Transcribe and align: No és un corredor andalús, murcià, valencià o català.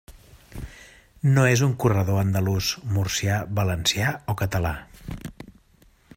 No 1.35 1.43
és 1.49 1.63
un 1.67 1.75
corredor 1.83 2.21
andalús, 2.21 2.71
murcià, 2.97 3.37
valencià 3.61 4.17
o 4.35 4.39
català. 4.43 4.75